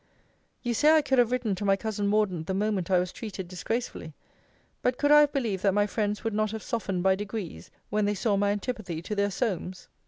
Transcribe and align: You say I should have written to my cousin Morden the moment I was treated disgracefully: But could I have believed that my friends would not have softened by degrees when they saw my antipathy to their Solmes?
You 0.63 0.73
say 0.73 0.89
I 0.93 1.03
should 1.05 1.19
have 1.19 1.31
written 1.31 1.53
to 1.53 1.63
my 1.63 1.75
cousin 1.75 2.07
Morden 2.07 2.45
the 2.45 2.55
moment 2.55 2.89
I 2.89 2.97
was 2.97 3.11
treated 3.11 3.47
disgracefully: 3.47 4.13
But 4.81 4.97
could 4.97 5.11
I 5.11 5.19
have 5.19 5.31
believed 5.31 5.61
that 5.61 5.75
my 5.75 5.85
friends 5.85 6.23
would 6.23 6.33
not 6.33 6.49
have 6.49 6.63
softened 6.63 7.03
by 7.03 7.13
degrees 7.13 7.69
when 7.91 8.05
they 8.05 8.15
saw 8.15 8.35
my 8.35 8.49
antipathy 8.49 9.03
to 9.03 9.13
their 9.13 9.29
Solmes? 9.29 9.89